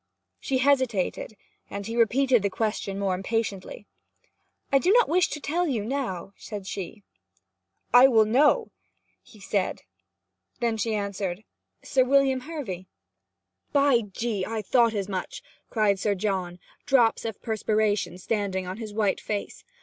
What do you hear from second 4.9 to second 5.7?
not wish to tell